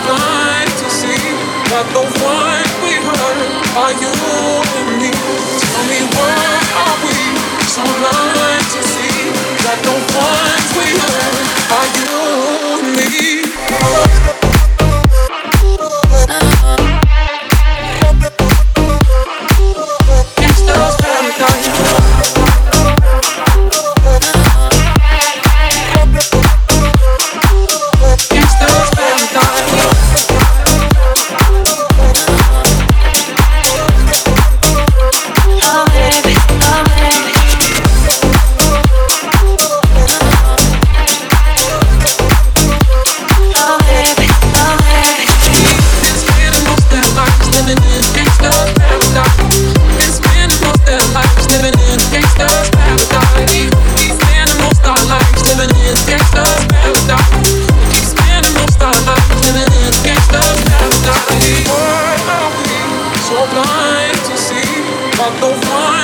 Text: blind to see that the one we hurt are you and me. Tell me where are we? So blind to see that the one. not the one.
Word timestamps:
blind 0.00 0.70
to 0.82 0.88
see 0.90 1.22
that 1.70 1.86
the 1.94 2.02
one 2.02 2.66
we 2.82 2.98
hurt 2.98 3.38
are 3.78 3.94
you 3.94 4.14
and 4.80 4.90
me. 4.98 5.10
Tell 5.10 5.86
me 5.86 6.00
where 6.18 6.62
are 6.82 6.98
we? 7.04 7.18
So 7.70 7.82
blind 7.82 8.66
to 8.74 8.80
see 8.82 9.30
that 9.62 9.78
the 9.82 9.94
one. 10.18 10.53
not 65.24 65.40
the 65.40 65.70
one. 65.70 66.03